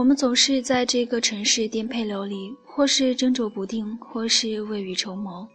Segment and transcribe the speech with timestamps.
[0.00, 5.46] 我们总是在这个城市颠沛流离，或是斟酌不定，或是未雨绸缪。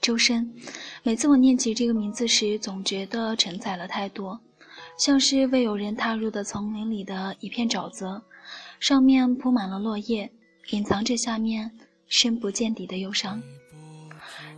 [0.00, 0.48] 周深，
[1.02, 4.38] 每次我念起这个名字时，总觉得承载了太多，
[4.96, 8.22] 像是未有人踏入的丛林里的一片沼泽，
[8.78, 10.30] 上面铺满了落叶，
[10.70, 11.68] 隐藏着下面
[12.06, 13.42] 深不见底的忧伤。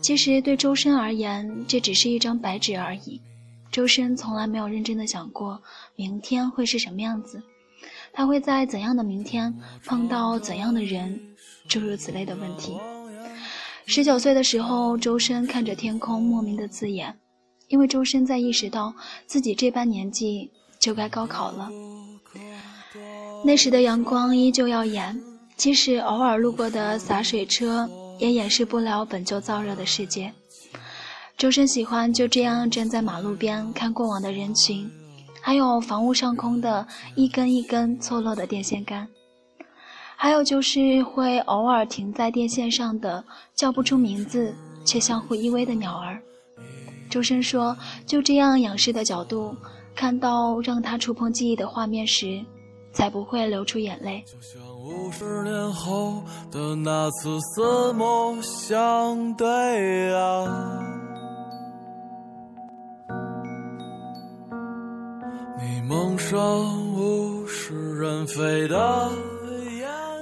[0.02, 3.18] 其实对周深而言，这只是一张白纸而已。
[3.72, 5.62] 周深从来没有认真的想过
[5.96, 7.42] 明天会是什么样子。
[8.12, 11.20] 他会在怎样的明天碰到怎样的人，
[11.68, 12.76] 诸如此类的问题。
[13.86, 17.16] 十九岁的时候，周深看着天空，莫名的刺眼，
[17.68, 18.94] 因为周深在意识到
[19.26, 21.68] 自己这般年纪就该高考了。
[23.44, 25.18] 那时的阳光依旧耀眼，
[25.56, 27.88] 即使偶尔路过的洒水车
[28.18, 30.32] 也掩饰不了本就燥热的世界。
[31.36, 34.88] 周深喜欢就这样站在马路边看过往的人群。
[35.40, 39.08] 还有房屋上空的一根一根错落的电线杆，
[40.16, 46.20] 还有就是会偶尔停在电线上的叫不出名字却相互依偎的鸟儿。
[47.08, 49.56] 周深说：“就这样仰视的角度，
[49.96, 52.40] 看到让他触碰记忆的画面时，
[52.92, 60.99] 才不会流出眼泪。”就像五十年后的那次四目相对啊。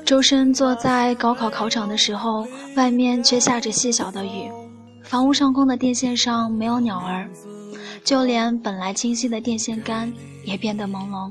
[0.07, 4.51] 周深坐在高考考场的时候，外面却下着细小的雨，
[5.03, 7.29] 房屋上空的电线上没有鸟儿，
[8.03, 10.11] 就连本来清晰的电线杆
[10.47, 11.31] 也变得朦胧。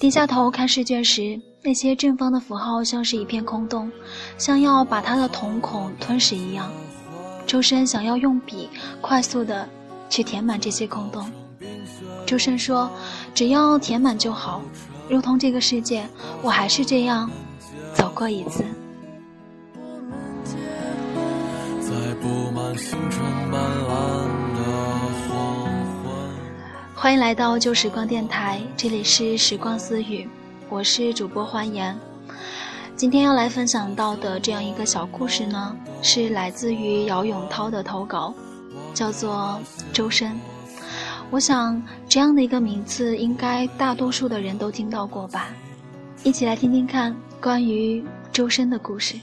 [0.00, 3.88] 低下头看试卷时，那些正方的符号像是一片空洞，
[4.36, 6.68] 像要把他的瞳孔吞噬一样。
[7.46, 8.68] 周深想要用笔
[9.00, 9.68] 快速的
[10.10, 11.30] 去填满这些空洞。
[12.26, 12.90] 周深说
[13.34, 14.62] ：“只要填满就好，
[15.08, 16.06] 如同这个世界，
[16.42, 17.30] 我还是这样
[17.94, 18.64] 走过一次。”
[26.94, 30.28] 欢迎来到旧时光电台，这里是时光私语，
[30.68, 31.96] 我是主播欢颜。
[32.96, 38.34] 今天要来分享到的这样一个小故事呢，是来自于姚永涛的投稿，
[38.92, 39.58] 叫做
[39.94, 40.32] 《周深》。
[41.30, 45.48] 我想，这样的一个名字，应该大多数的人都听到过吧？
[46.24, 48.02] 一起来听听看关于
[48.32, 49.14] 周深的故事。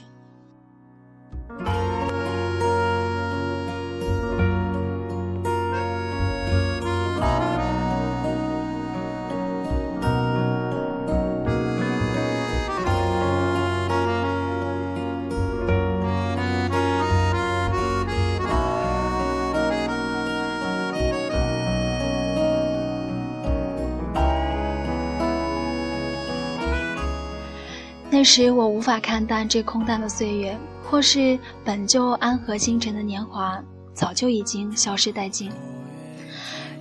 [28.26, 33.62] 时我无法看淡这空淡的岁月，或是本就安和星辰的年华，
[33.94, 35.48] 早就已经消失殆尽。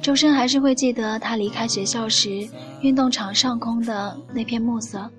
[0.02, 2.48] 周深还是会记得他离开学校时，
[2.82, 5.10] 运动场上空的那片暮色。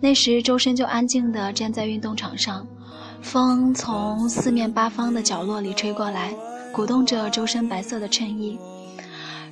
[0.00, 2.66] 那时周深就安静地站在运动场上，
[3.20, 6.34] 风从四面八方的角落里吹过来，
[6.72, 8.58] 鼓动着周深白色的衬衣。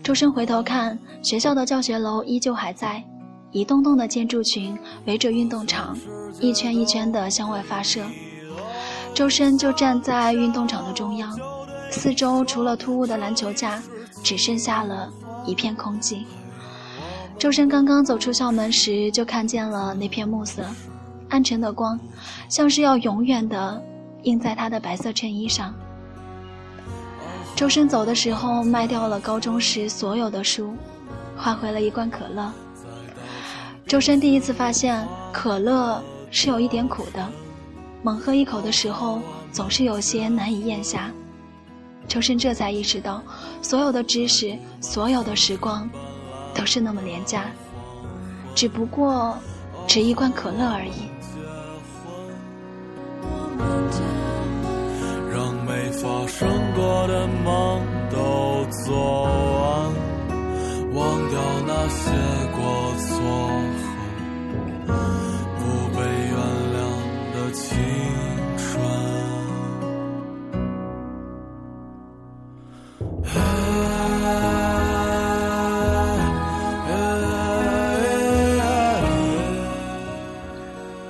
[0.03, 3.05] 周深回头看，学校的教学楼依旧还在。
[3.53, 5.99] 一栋栋的建筑群围着运动场，
[6.39, 8.05] 一圈一圈的向外发射。
[9.13, 11.37] 周深就站在运动场的中央，
[11.91, 13.83] 四周除了突兀的篮球架，
[14.23, 15.13] 只剩下了
[15.45, 16.23] 一片空寂。
[17.37, 20.63] 周深刚刚走出校门时，就看见了那片暮色，
[21.31, 21.99] 暗沉的光，
[22.49, 23.83] 像是要永远的
[24.23, 25.75] 映在他的白色衬衣上。
[27.57, 30.73] 周深走的时候，卖掉了高中时所有的书，
[31.37, 32.53] 换回了一罐可乐。
[33.91, 37.29] 周深第一次发现可乐是有一点苦的，
[38.05, 39.21] 猛喝一口的时候
[39.51, 41.11] 总是有些难以咽下。
[42.07, 43.21] 周深这才意识到，
[43.61, 45.91] 所有的知识，所有的时光，
[46.55, 47.47] 都是那么廉价，
[48.55, 49.37] 只不过
[49.89, 51.11] 只一罐可乐而已。
[55.35, 59.29] 让没发生过的梦都做，
[60.93, 62.11] 忘掉那些
[62.57, 62.61] 过
[62.99, 63.09] 错
[64.87, 64.91] 和
[65.57, 65.61] 不
[65.97, 66.35] 被原
[66.75, 66.79] 谅
[67.35, 67.69] 的青
[68.57, 68.61] 春。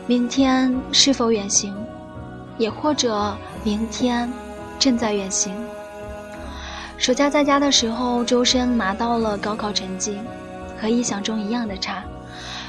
[0.06, 1.72] 明天是否远行，
[2.58, 3.34] 也或者
[3.64, 4.30] 明天
[4.78, 5.54] 正在远行。
[7.00, 10.18] 暑假在家的时候，周深拿到了高考成绩，
[10.78, 12.04] 和意想中一样的差。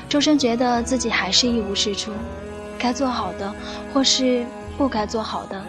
[0.07, 2.13] 周深觉得自己还是一无是处，
[2.79, 3.53] 该做好的
[3.93, 4.45] 或是
[4.77, 5.61] 不该做好的，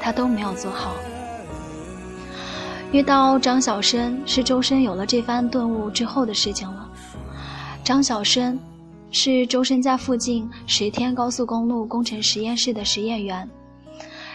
[0.00, 0.94] 他都没有做好。
[2.90, 6.88] 遇到张小生是周深有了这番顿悟之后的事情了。
[7.84, 8.58] 张小生
[9.12, 13.46] 是周深家附近十天高速公路工程实验室的实验员，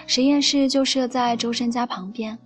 [0.06, 2.38] 实验室就设在周深家旁边。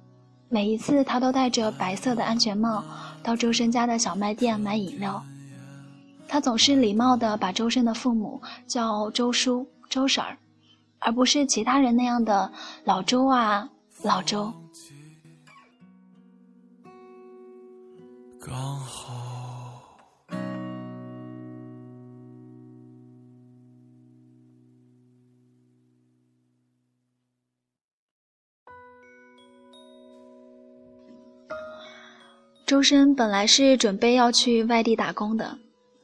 [0.50, 2.84] 每一次他都戴着白色的安全帽
[3.22, 5.24] 到周深家的小卖店买饮料。
[6.28, 10.38] 他总是礼貌地把周深的父母叫周叔、周婶儿，
[11.00, 12.52] 而不是其他人那样的
[12.84, 13.70] 老周啊、
[14.04, 14.52] 老周。
[18.40, 19.14] 刚好，
[32.70, 35.58] 周深本来是准备要去外地打工的，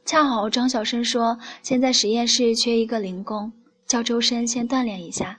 [0.04, 3.52] 恰好张小生说现在实验室缺一个零工，
[3.86, 5.38] 叫周深先锻炼一下。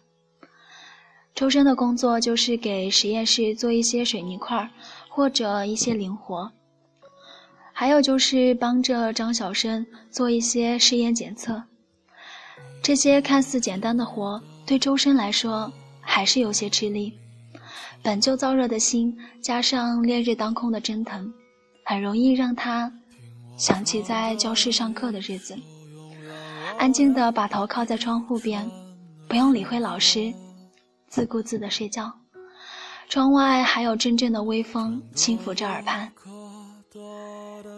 [1.35, 4.71] 周深的工作就是给实验室做一些水泥块
[5.09, 6.49] 或者一些零活。
[7.73, 11.61] 还有就是帮着张小生做一些试验检测，
[12.81, 15.69] 这些看似简单的活，对周深来说
[15.99, 17.19] 还是有些吃力。
[18.07, 21.29] 本就燥热的心，加上烈日当空的蒸腾，
[21.83, 22.89] 很容易让他
[23.57, 25.53] 想起在教室上课的日子。
[26.77, 28.65] 安静的把头靠在窗户边，
[29.27, 30.33] 不用理会老师，
[31.09, 32.09] 自顾自的睡觉。
[33.09, 36.09] 窗外还有阵阵的微风轻抚着耳畔。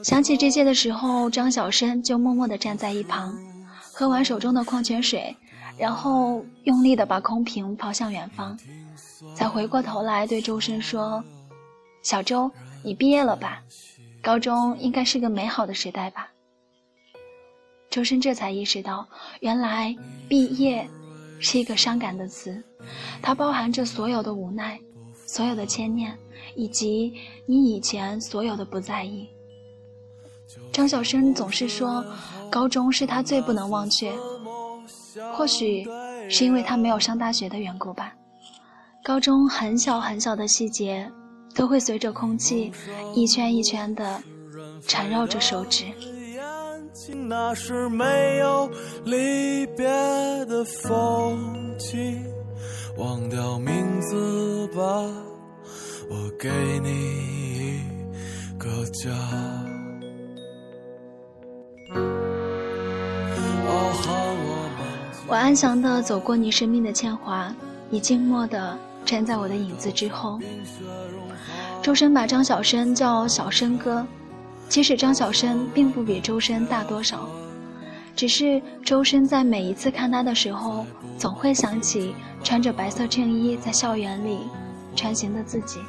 [0.04, 3.36] 想起这些的时候，张小生就默默地站在一旁，
[3.82, 5.36] 喝完手中的矿泉水，
[5.80, 8.60] 然后用力地把空瓶抛向远方，
[9.34, 11.24] 才回过头来对周深说
[12.04, 12.52] ：“小周，
[12.84, 13.64] 你毕业了吧？
[14.22, 16.30] 高中应该是个美好的时代吧？”
[17.90, 19.08] 周深这才意识到，
[19.40, 19.96] 原来
[20.28, 20.86] “毕业”
[21.40, 22.62] 是一个伤感的词，
[23.22, 24.78] 它包含着所有的无奈，
[25.26, 26.16] 所有的牵念，
[26.56, 27.14] 以及
[27.46, 29.30] 你以前所有的不在意。
[30.74, 32.04] 张小生总是说，
[32.52, 34.14] 高中是他最不能忘却。
[35.34, 35.86] 或许
[36.30, 38.14] 是因为他没有上大学的缘故吧。
[39.04, 41.10] 高中很小很小的细节，
[41.56, 42.72] 都会随着空气
[43.16, 44.22] 一圈一圈的
[44.86, 45.86] 缠绕着手指。
[47.28, 48.70] 那是没有
[49.06, 49.86] 离别
[50.46, 52.24] 的风景，
[52.98, 54.82] 忘掉名字吧，
[56.10, 56.50] 我给
[56.84, 57.82] 你一
[58.58, 59.69] 个家。
[65.30, 67.54] 我安详地走过你生命的铅华，
[67.88, 70.40] 你静默地站在我的影子之后。
[71.84, 74.04] 周深把张小生叫小生哥，
[74.70, 77.30] 其实张小生并不比周深大多少，
[78.16, 80.84] 只是周深在每一次看他的时候，
[81.16, 84.40] 总会想起穿着白色衬衣在校园里
[84.96, 85.80] 穿行的自己。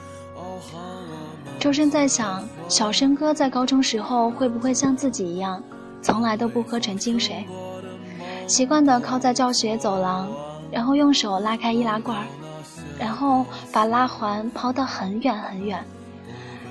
[1.58, 5.62] 周深在想，小生哥在高中时候会不会像自己一样，
[6.02, 7.46] 从来都不喝纯净水？
[8.50, 10.28] 习惯地靠在教学走廊，
[10.72, 12.18] 然后用手拉开易拉罐，
[12.98, 15.80] 然后把拉环抛得很远很远，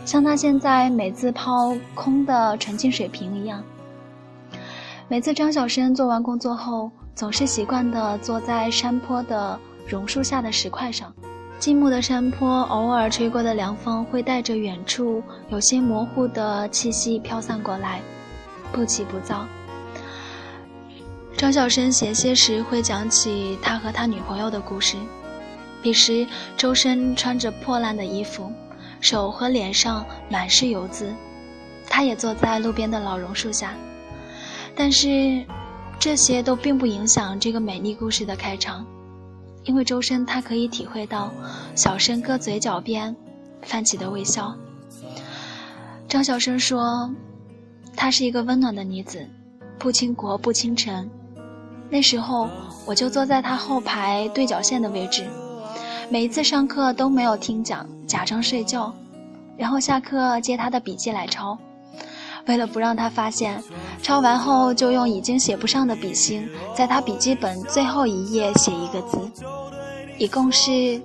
[0.04, 3.64] 像他现在每次抛空的纯净水瓶一样。
[5.08, 11.14] 每次张小生做完工作后，总是习惯地坐在山坡的榕树下的石块上，
[11.60, 18.02] 静穆的山坡，偶尔吹过的凉风会带着远处有些模糊的气息飘散过来，
[18.74, 19.46] 不急不躁。
[21.40, 24.98] 张小生闲些时会讲起他和他女朋友的故事。
[25.82, 26.28] 彼时，
[26.58, 28.52] 周深穿着破烂的衣服，
[29.00, 31.16] 手和脸上满是油渍。
[31.88, 33.74] 他也坐在路边的老榕树下。
[34.76, 35.42] 但是，
[35.98, 38.86] 这些都并不影响这个美丽故事的开场，
[39.64, 41.32] 因为周深他可以体会到
[41.74, 43.16] 小生哥嘴角边
[43.62, 44.54] 泛起的微笑。
[46.06, 47.10] 张小生说
[47.96, 49.26] ：“她是一个温暖的女子，
[49.78, 51.10] 不倾国不倾城。”
[51.90, 52.48] 那时候
[52.86, 55.26] 我就坐在他后排对角线的位置，
[56.10, 58.94] 每一次上课都没有听讲，假装睡觉，
[59.58, 61.58] 然后下课借他的笔记来抄。
[62.48, 63.62] 为了不让他发现，
[64.02, 69.20] 抄完后就用已经写不上的笔芯，在他笔记本最后一页写一个字，
[70.18, 71.02] 一共是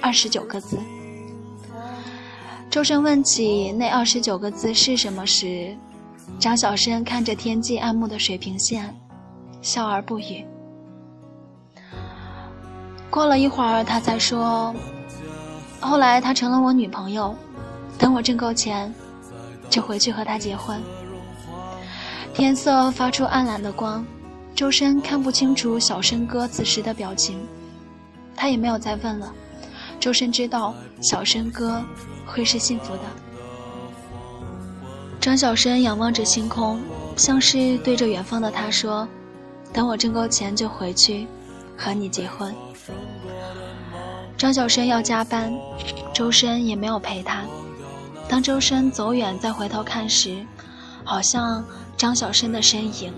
[0.00, 0.78] 二十九个字。
[2.68, 5.76] 周深问起那二十九个字是什么时，
[6.38, 8.94] 张小生看着天际暗幕的水平线。
[9.62, 10.44] 笑而不语。
[13.08, 14.74] 过了一会儿，他才说
[15.80, 17.34] ：“后来她成了我女朋友，
[17.98, 18.92] 等我挣够钱，
[19.70, 20.82] 就回去和她结婚。”
[22.34, 24.04] 天色发出暗蓝的光，
[24.54, 27.38] 周深看不清楚小生哥此时的表情，
[28.34, 29.32] 他也没有再问了。
[30.00, 31.80] 周深知道小生哥
[32.26, 33.02] 会是幸福的。
[35.20, 36.80] 张小生仰望着星空，
[37.16, 39.06] 像是对着远方的他说
[39.72, 41.26] ：“等我挣够钱就回去，
[41.76, 42.54] 和你结婚。”
[44.36, 45.52] 张小生要加班，
[46.12, 47.42] 周深也没有陪他。
[48.28, 50.44] 当周深走远再回头看时，
[51.04, 51.64] 好像
[51.96, 53.12] 张小生的身影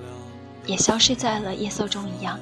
[0.67, 2.39] 也消失在了夜色中一样。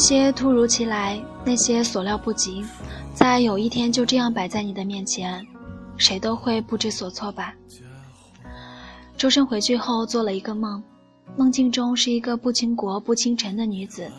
[0.00, 2.64] 些突如其来，那些所料不及，
[3.12, 5.46] 在有一天就这样摆在你的面前，
[5.98, 7.54] 谁都会不知所措吧。
[9.18, 10.82] 周深回去后做了一个梦，
[11.36, 14.10] 梦境中是一个不倾国不倾城的女子，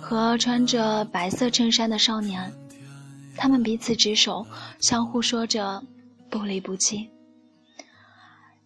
[0.00, 2.50] 和穿着白色衬衫的少年，
[3.36, 4.46] 他们彼此执手，
[4.80, 5.82] 相互说着
[6.30, 7.10] 不离不弃。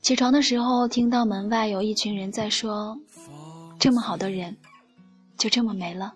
[0.00, 2.96] 起床的时候，听到门外有一群人在说
[3.76, 4.56] ：“这么好的人，
[5.36, 6.14] 就这么没了。”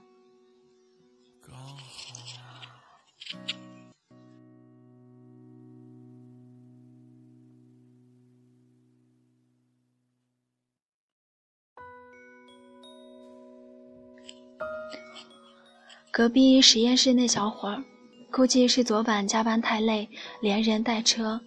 [16.17, 17.83] 隔壁实验室那小伙儿，
[18.31, 20.09] 估计是昨晚加班太累，
[20.41, 21.41] 连人带车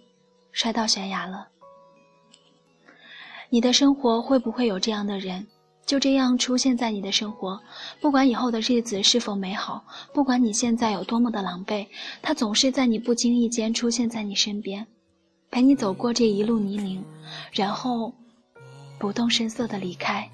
[0.52, 1.48] 摔到悬崖了。
[3.48, 5.46] 你的生活会不会有这样的人，
[5.86, 7.58] 就这样出现在你的生活？
[7.98, 9.82] 不管以后的日子是否美好，
[10.12, 11.86] 不管你现在有多么的狼狈，
[12.20, 14.86] 他总是在你不经意间出现在你身边，
[15.50, 17.02] 陪你走过这一路泥泞，
[17.52, 18.12] 然后
[18.98, 20.30] 不动声色的离开。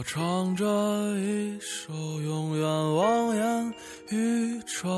[0.00, 0.64] 我唱着
[1.18, 1.92] 一首
[2.22, 3.74] 永远望眼
[4.08, 4.88] 欲穿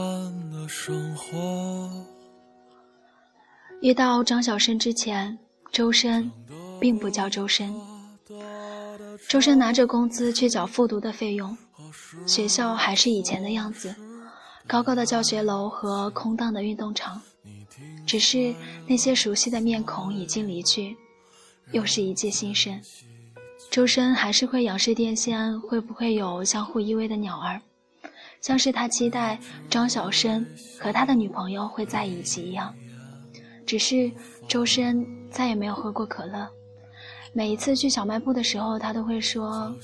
[0.52, 1.90] 的生活。
[3.80, 5.36] 遇到张小生之前，
[5.72, 6.30] 周深
[6.80, 7.74] 并不叫周深。
[9.28, 11.58] 周深拿着工资去缴复读的费用，
[12.24, 13.92] 学校还是以前的样子，
[14.68, 17.20] 高高的教学楼和空荡的运动场，
[18.06, 18.54] 只是
[18.86, 20.96] 那些熟悉的面孔已经离去，
[21.72, 22.80] 又是一届新生。
[23.72, 27.58] 周深还是会仰视电线，会不会有相互依偎的鸟儿，
[28.42, 29.38] 像是他期待
[29.70, 30.46] 张小生
[30.78, 32.74] 和他的女朋友会在一起一样。
[33.64, 34.12] 只是
[34.46, 36.46] 周深再也没有喝过可乐，
[37.32, 39.74] 每一次去小卖部的时候，他都会说：“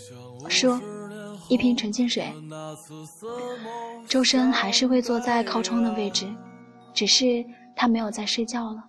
[0.50, 0.78] 说
[1.48, 2.30] 一瓶纯净水。”
[4.06, 6.26] 周深还是会坐在靠窗的位置，
[6.92, 7.42] 只是
[7.74, 8.84] 他没有在睡觉了，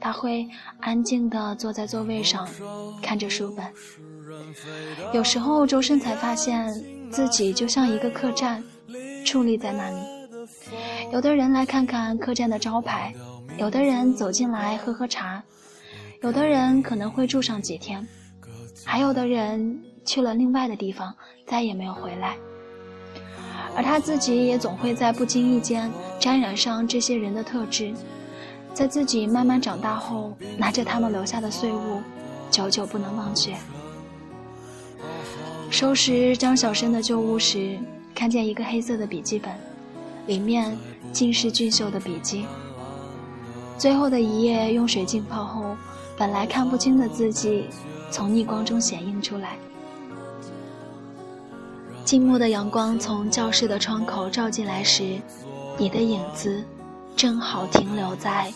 [0.00, 0.48] 他会
[0.80, 2.48] 安静地坐在座位上，
[3.02, 3.70] 看着书本。
[5.12, 6.72] 有时候，周深才发现
[7.10, 8.62] 自己就像一个客栈，
[9.24, 9.96] 矗立在那里。
[11.12, 13.14] 有的人来看看客栈的招牌，
[13.58, 15.42] 有的人走进来喝喝茶，
[16.22, 18.06] 有的人可能会住上几天，
[18.84, 21.14] 还有的人去了另外的地方，
[21.46, 22.36] 再也没有回来。
[23.76, 27.92] 而他自己也总会在不经意间沾染上这些人的特质，
[28.74, 32.00] 在自己慢慢长大后，拿着他们留下的碎物，
[32.50, 33.54] 久久不能忘却。
[35.72, 37.78] 收拾张小生的旧物时，
[38.14, 39.50] 看见一个黑色的笔记本，
[40.26, 40.76] 里面
[41.14, 42.44] 尽是俊秀的笔记。
[43.78, 45.74] 最后的一页用水浸泡后，
[46.14, 47.64] 本来看不清的字迹，
[48.10, 49.56] 从逆光中显映出来。
[52.04, 55.18] 静默的阳光从教室的窗口照进来时，
[55.78, 56.62] 你的影子
[57.16, 58.52] 正好停留在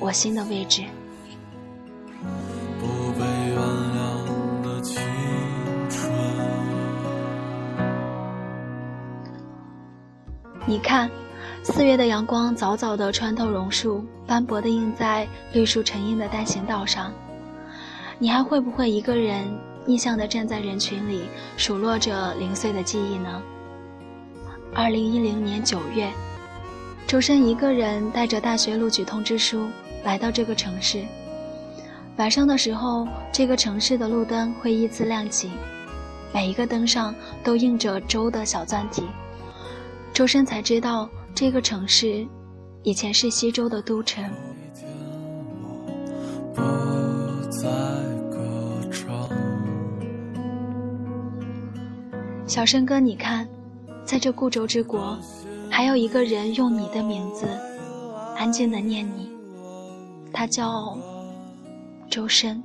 [0.00, 0.84] 我心的位置。
[10.68, 11.08] 你看，
[11.62, 17.12] 四月的阳光早早地穿透榕树，斑驳地映在绿树成荫的单行道上。
[18.18, 19.44] 你还会不会一个人
[19.84, 21.22] 逆向地站在人群里，
[21.56, 23.40] 数落着零碎的记忆呢？
[24.74, 26.10] 二零一零年九月，
[27.06, 29.68] 周深一个人带着大学录取通知书
[30.02, 31.04] 来到这个城市。
[32.16, 35.48] 晚上的时候，这个城市的路灯会依次亮起，
[36.34, 39.04] 每一个灯上都印着“周”的小篆体。
[40.16, 42.26] 周深才知道这个城市
[42.84, 44.24] 以前是西周的都城。
[52.46, 53.46] 小生哥，你看，
[54.06, 55.18] 在这故州之国，
[55.70, 57.46] 还有一个人用你的名字
[58.38, 59.30] 安静的念你，
[60.32, 60.96] 他叫
[62.08, 62.62] 周深。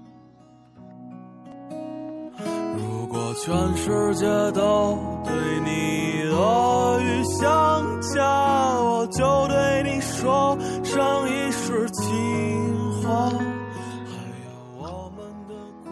[3.33, 5.33] 全世界都对
[5.63, 8.23] 你恶语相加，
[8.79, 13.31] 我就对你说上一世情话。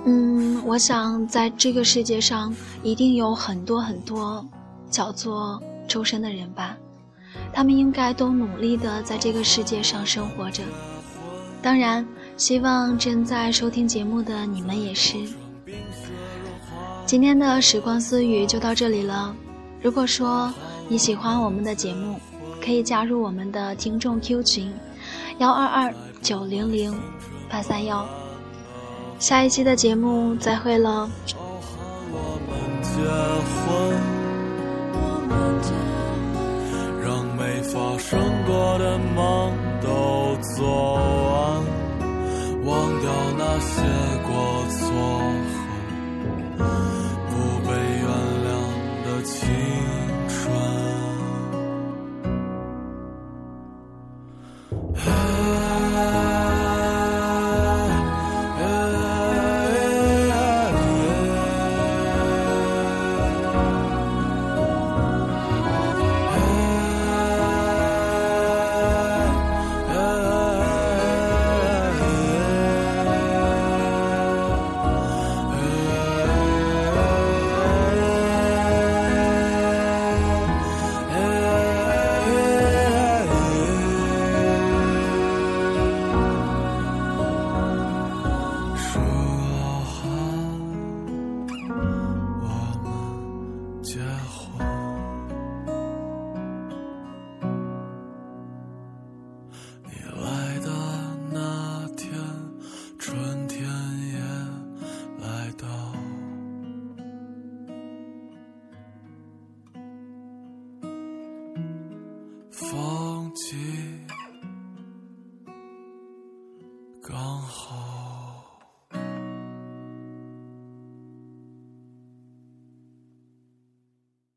[0.05, 2.53] 嗯，我想在这个世界上
[2.83, 4.45] 一定有很多很多
[4.89, 6.75] 叫做周深的人吧，
[7.53, 10.63] 他们应该都努力的在这个世界上生活着。
[11.61, 12.05] 当然，
[12.37, 15.17] 希望正在收听节目的你们也是。
[17.09, 19.35] 今天的时光私语就到这里了。
[19.81, 20.53] 如果说
[20.87, 22.19] 你喜欢我们的节目，
[22.63, 24.71] 可以加入我们的听众 Q 群：
[25.39, 26.95] 幺二二九零零
[27.49, 28.05] 八三幺。
[29.17, 31.09] 下一期的节目再会了。
[37.01, 39.51] 让没发生过的梦
[39.81, 41.63] 都做完，
[42.65, 43.81] 忘掉那些
[44.27, 45.48] 过错。